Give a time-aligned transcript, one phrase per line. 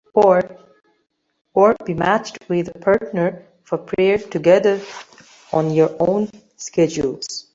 [0.15, 0.41] Or,
[1.85, 4.81] be matched with a partner for prayer together
[5.53, 6.27] on your own
[6.57, 7.47] schedules.